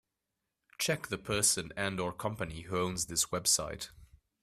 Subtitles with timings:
[0.79, 3.91] Check the person and/or company who owns this website.